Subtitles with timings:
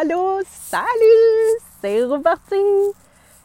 [0.00, 2.54] allô, salut, c'est reparti.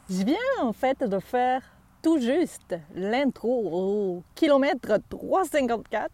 [0.08, 1.64] Je viens en fait de faire
[2.04, 6.12] tout juste l'intro au kilomètre 354.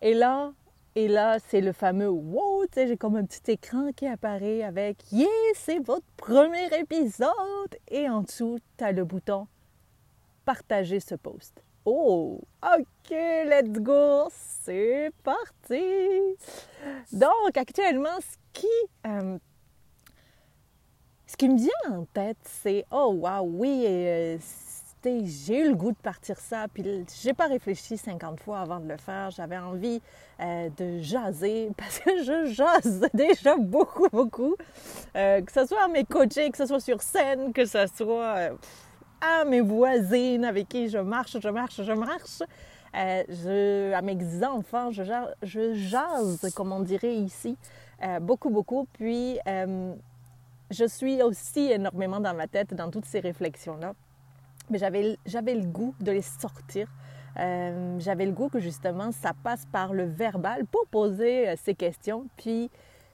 [0.00, 0.52] Et là,
[0.96, 4.64] et là, c'est le fameux wow, tu sais, j'ai comme un petit écran qui apparaît
[4.64, 7.76] avec yeah, c'est votre premier épisode.
[7.86, 9.46] Et en dessous, tu as le bouton
[10.44, 11.62] partager ce post.
[11.84, 14.28] Oh, ok, let's go,
[14.64, 15.82] c'est parti.
[17.12, 18.66] Donc, actuellement, ce qui,
[19.06, 19.38] euh,
[21.32, 24.36] ce qui me vient en tête, c'est oh wow, oui, euh,
[25.04, 26.84] j'ai eu le goût de partir ça, puis
[27.22, 29.30] j'ai pas réfléchi 50 fois avant de le faire.
[29.30, 30.00] J'avais envie
[30.40, 34.54] euh, de jaser parce que je jase déjà beaucoup, beaucoup.
[35.14, 38.50] que ce soit à mes coachés, que ce soit sur scène, que ce soit
[39.20, 42.42] à mes voisines avec qui je marche, je marche, je marche.
[42.94, 45.02] Euh, à mes enfants, je,
[45.74, 47.56] jase, comme on dirait ici,
[48.02, 48.86] euh, beaucoup, beaucoup.
[49.00, 49.94] Euh,
[50.72, 53.94] je suis aussi énormément dans ma tête, dans toutes ces réflexions-là.
[54.70, 56.88] Mais j'avais, le goût de les sortir.
[57.36, 62.26] j'avais le goût que justement, ça passe par le verbal pour poser ces questions.
[62.36, 62.70] Puis,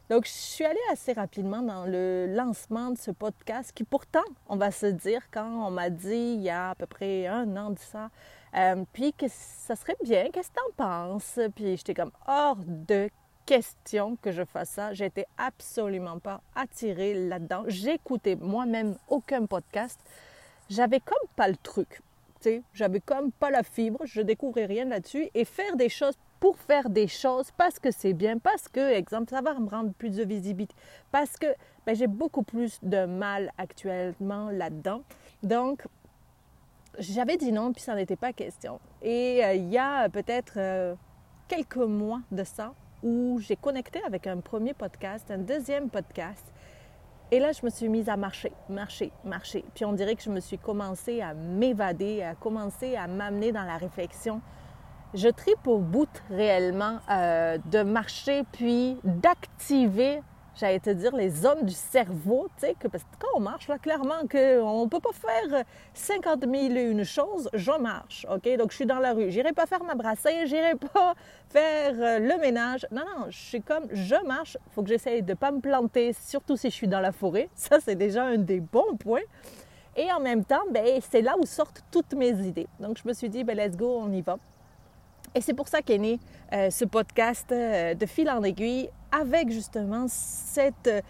[0.08, 4.56] donc, je suis allée assez rapidement dans le lancement de ce podcast qui pourtant, on
[4.56, 7.70] va se dire, quand on m'a dit il y a à peu près un an
[7.70, 8.08] de ça,
[8.56, 11.38] euh, puis que ça serait bien, qu'est-ce que tu en penses?
[11.54, 13.10] Puis j'étais comme hors de
[13.48, 14.92] question que je fasse ça.
[14.92, 17.64] J'étais absolument pas attirée là-dedans.
[17.66, 19.98] J'écoutais moi-même aucun podcast.
[20.68, 22.02] J'avais comme pas le truc.
[22.74, 25.30] J'avais comme pas la fibre, je découvrais rien là-dessus.
[25.34, 29.30] Et faire des choses pour faire des choses parce que c'est bien, parce que, exemple,
[29.30, 30.74] ça va me rendre plus de visibilité,
[31.10, 31.46] parce que
[31.84, 35.00] ben, j'ai beaucoup plus de mal actuellement là-dedans.
[35.42, 35.84] Donc,
[36.98, 38.78] j'avais dit non, puis ça n'était pas question.
[39.02, 40.94] Et euh, il y a peut-être euh,
[41.48, 46.44] quelques mois de ça, où j'ai connecté avec un premier podcast, un deuxième podcast,
[47.30, 49.64] et là, je me suis mise à marcher, marcher, marcher.
[49.74, 53.64] Puis on dirait que je me suis commencé à m'évader, à commencer à m'amener dans
[53.64, 54.40] la réflexion
[55.14, 60.20] je tripe au bout réellement euh, de marcher puis d'activer,
[60.58, 63.68] j'allais te dire, les zones du cerveau, tu sais, que parce que quand on marche,
[63.68, 65.64] là, clairement qu'on ne peut pas faire
[65.94, 68.56] 50 000 et une choses, je marche, OK?
[68.56, 69.30] Donc, je suis dans la rue.
[69.30, 71.14] J'irai pas faire ma brassée, j'irai pas
[71.48, 72.86] faire euh, le ménage.
[72.90, 76.12] Non, non, je suis comme, je marche, il faut que j'essaye de pas me planter,
[76.12, 77.48] surtout si je suis dans la forêt.
[77.54, 79.20] Ça, c'est déjà un des bons points.
[79.96, 82.68] Et en même temps, ben, c'est là où sortent toutes mes idées.
[82.78, 84.38] Donc, je me suis dit, ben, let's go, on y va.
[85.34, 86.18] Et c'est pour ça qu'est né
[86.52, 91.00] euh, ce podcast euh, de fil en aiguille avec justement cette euh,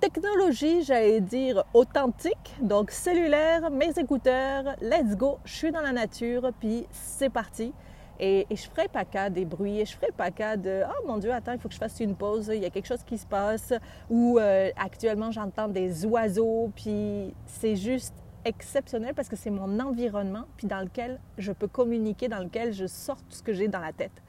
[0.00, 2.54] technologie, j'allais dire, authentique.
[2.60, 7.72] Donc cellulaire, mes écouteurs, let's go, je suis dans la nature, puis c'est parti.
[8.20, 11.06] Et, je je ferai pas cas des bruits, et je ferai pas cas de oh
[11.06, 13.04] mon Dieu, attends, il faut que je fasse une pause, il y a quelque chose
[13.04, 13.72] qui se passe.
[14.10, 14.38] Ou
[14.76, 18.14] actuellement j'entends des oiseaux, puis c'est juste
[18.44, 22.86] exceptionnel parce que c'est mon environnement, puis dans lequel je peux communiquer, dans lequel je
[22.86, 24.22] sors tout ce que j'ai dans la tête.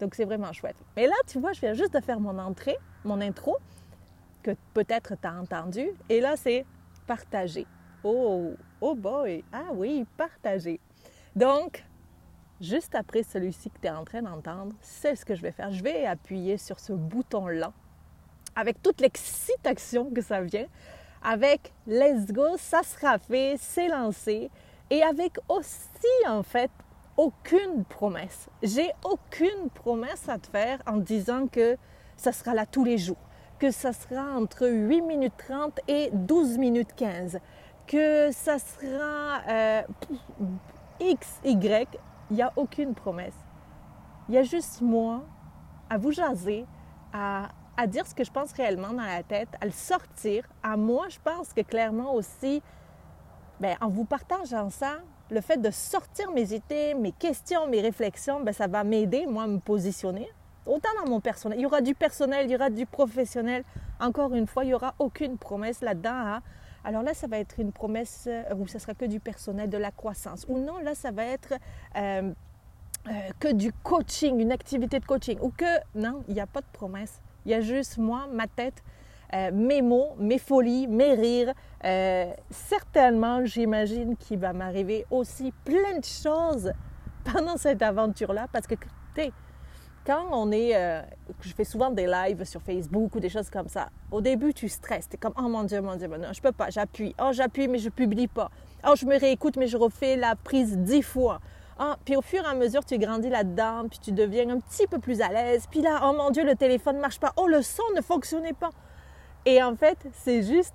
[0.00, 0.76] Donc c'est vraiment chouette.
[0.96, 3.56] Mais là, tu vois, je viens juste de faire mon entrée, mon intro,
[4.42, 5.88] que peut-être tu as entendu.
[6.08, 6.64] Et là, c'est
[7.06, 7.66] partager.
[8.04, 10.80] Oh, oh boy, ah oui, partager.
[11.34, 11.84] Donc,
[12.60, 15.72] juste après celui-ci que tu es en train d'entendre, c'est ce que je vais faire.
[15.72, 17.72] Je vais appuyer sur ce bouton-là
[18.54, 20.66] avec toute l'excitation que ça vient
[21.22, 24.48] avec Let's Go, ça sera fait, c'est lancé.
[24.90, 26.70] Et avec aussi, en fait,
[27.16, 28.48] aucune promesse.
[28.62, 31.76] J'ai aucune promesse à te faire en disant que
[32.16, 33.16] ça sera là tous les jours,
[33.58, 37.38] que ça sera entre 8 minutes 30 et 12 minutes 15,
[37.86, 39.82] que ça sera euh,
[41.00, 41.98] X, Y.
[42.30, 43.36] Il n'y a aucune promesse.
[44.28, 45.22] Il y a juste moi
[45.88, 46.66] à vous jaser,
[47.12, 50.44] à à dire ce que je pense réellement dans la tête, à le sortir.
[50.62, 52.62] À moi, je pense que clairement aussi,
[53.60, 54.98] bien, en vous partageant ça,
[55.30, 59.44] le fait de sortir mes idées, mes questions, mes réflexions, bien, ça va m'aider, moi,
[59.44, 60.28] à me positionner.
[60.66, 61.58] Autant dans mon personnel.
[61.58, 63.64] Il y aura du personnel, il y aura du professionnel.
[64.00, 66.10] Encore une fois, il n'y aura aucune promesse là-dedans.
[66.10, 66.42] Hein.
[66.84, 69.78] Alors là, ça va être une promesse euh, où ce sera que du personnel, de
[69.78, 70.44] la croissance.
[70.48, 71.54] Ou non, là, ça va être
[71.96, 72.32] euh,
[73.08, 75.38] euh, que du coaching, une activité de coaching.
[75.40, 75.64] Ou que,
[75.94, 77.20] non, il n'y a pas de promesse.
[77.44, 78.82] Il y a juste moi, ma tête,
[79.34, 81.52] euh, mes mots, mes folies, mes rires.
[81.84, 86.72] Euh, certainement, j'imagine qu'il va m'arriver aussi plein de choses
[87.32, 88.74] pendant cette aventure-là parce que,
[89.14, 89.32] tu
[90.06, 90.76] quand on est.
[90.76, 91.02] Euh,
[91.40, 93.88] je fais souvent des lives sur Facebook ou des choses comme ça.
[94.12, 95.08] Au début, tu stresses.
[95.08, 97.14] Tu es comme, oh mon Dieu, mon Dieu, non, je peux pas, j'appuie.
[97.20, 98.50] Oh, j'appuie, mais je publie pas.
[98.86, 101.40] Oh, je me réécoute, mais je refais la prise dix fois.
[101.78, 104.86] Ah, puis au fur et à mesure, tu grandis là-dedans, puis tu deviens un petit
[104.86, 105.66] peu plus à l'aise.
[105.70, 107.32] Puis là, oh mon Dieu, le téléphone ne marche pas.
[107.36, 108.70] Oh, le son ne fonctionnait pas.
[109.46, 110.74] Et en fait, c'est juste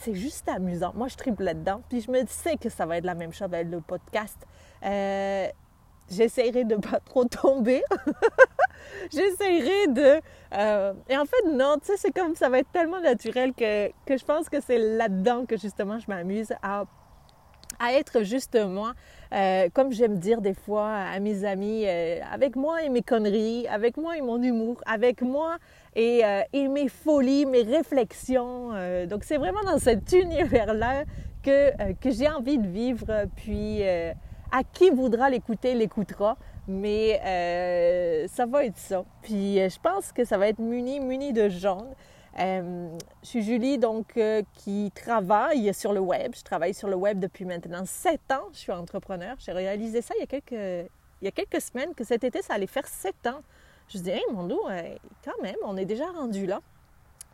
[0.00, 0.92] c'est juste amusant.
[0.94, 1.82] Moi, je triple là-dedans.
[1.88, 4.38] Puis je me sais que ça va être la même chose avec le podcast.
[4.82, 5.46] Euh,
[6.10, 7.82] j'essaierai de pas trop tomber.
[9.12, 10.20] j'essaierai de...
[10.54, 13.88] Euh, et en fait, non, tu sais, c'est comme ça va être tellement naturel que,
[14.06, 16.84] que je pense que c'est là-dedans que justement je m'amuse à
[17.80, 18.92] à être juste moi,
[19.32, 23.66] euh, comme j'aime dire des fois à mes amis, euh, avec moi et mes conneries,
[23.68, 25.56] avec moi et mon humour, avec moi
[25.96, 28.70] et, euh, mes folies, mes réflexions.
[29.08, 31.04] donc c'est vraiment dans cet univers-là
[31.42, 33.24] que, que j'ai envie de vivre.
[33.34, 36.36] Puis à qui voudra l'écouter, l'écoutera.
[36.68, 37.18] Mais
[38.28, 39.04] ça va être ça.
[39.22, 41.88] Puis je pense que ça va être muni, muni de jaune.
[42.38, 46.32] Euh, je suis Julie, donc, euh, qui travaille sur le web.
[46.36, 48.48] Je travaille sur le web depuis maintenant sept ans.
[48.52, 49.36] Je suis entrepreneur.
[49.38, 50.52] J'ai réalisé ça il y, a quelques,
[51.20, 53.42] il y a quelques semaines, que cet été, ça allait faire sept ans.
[53.88, 54.94] Je me dis, hey, mon dos, euh,
[55.24, 56.60] quand même, on est déjà rendu là.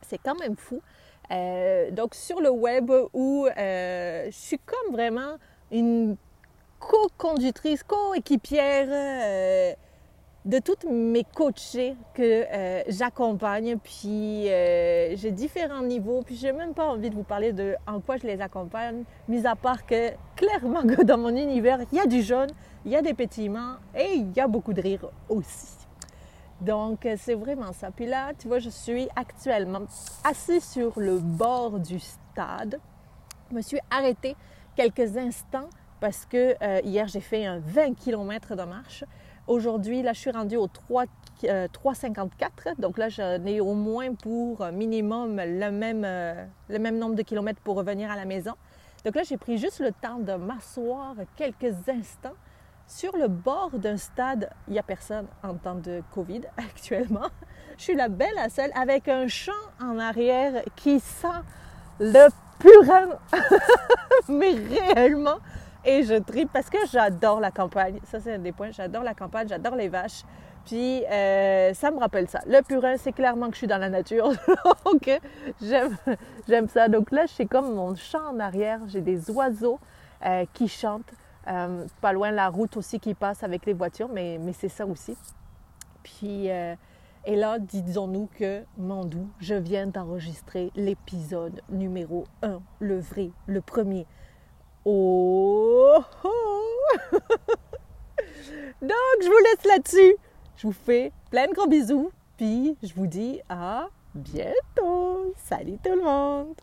[0.02, 0.80] C'est quand même fou.
[1.92, 5.36] donc, sur le web, où je suis comme vraiment
[5.70, 6.16] une
[6.78, 9.76] co-conductrice, co-équipière
[10.46, 16.72] de toutes mes coachées que euh, j'accompagne, puis euh, j'ai différents niveaux, puis j'ai même
[16.72, 20.12] pas envie de vous parler de en quoi je les accompagne, mis à part que
[20.36, 22.50] clairement que dans mon univers, il y a du jaune,
[22.84, 25.74] il y a des pétillements et il y a beaucoup de rire aussi.
[26.60, 27.90] Donc euh, c'est vraiment ça.
[27.90, 29.82] Puis là, tu vois, je suis actuellement
[30.22, 32.78] assis sur le bord du stade.
[33.50, 34.36] Je me suis arrêtée
[34.76, 35.68] quelques instants
[35.98, 36.54] parce que
[36.84, 39.02] hier j'ai fait un 20 km de marche.
[39.46, 41.04] Aujourd'hui, là, je suis rendue au 3,
[41.42, 42.18] 3,54.
[42.66, 47.14] Euh, Donc là, j'en ai au moins pour minimum le même, euh, le même nombre
[47.14, 48.54] de kilomètres pour revenir à la maison.
[49.04, 52.34] Donc là, j'ai pris juste le temps de m'asseoir quelques instants
[52.88, 54.50] sur le bord d'un stade.
[54.66, 57.28] Il n'y a personne en temps de COVID actuellement.
[57.78, 61.28] Je suis la belle à seule avec un champ en arrière qui sent
[62.00, 62.28] le
[62.58, 63.16] purin,
[64.28, 65.38] mais réellement
[65.86, 68.00] et je tripe parce que j'adore la campagne.
[68.04, 68.72] Ça, c'est un des points.
[68.72, 70.24] J'adore la campagne, j'adore les vaches.
[70.64, 72.40] Puis, euh, ça me rappelle ça.
[72.46, 74.32] Le purin, c'est clairement que je suis dans la nature.
[74.84, 75.08] Donc,
[75.62, 76.88] j'aime, ça.
[76.88, 78.80] Donc là, c'est comme mon champ en arrière.
[78.88, 79.78] J'ai des oiseaux
[80.24, 81.12] euh, qui chantent.
[81.46, 84.84] Euh, pas loin la route aussi qui passe avec les voitures, mais, mais c'est ça
[84.84, 85.16] aussi.
[86.02, 93.60] Puis, et là, disons-nous que, Mandou, je viens d'enregistrer l'épisode numéro 1, le vrai, le
[93.60, 94.06] premier.
[94.88, 95.98] Oh,
[98.80, 100.16] Donc, je vous laisse là-dessus.
[100.56, 102.12] Je vous fais plein de gros bisous.
[102.36, 105.34] Puis, je vous dis à bientôt.
[105.38, 106.54] Salut tout le monde.